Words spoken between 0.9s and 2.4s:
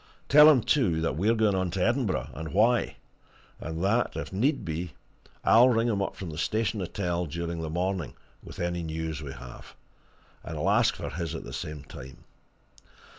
that we're going on to Edinburgh,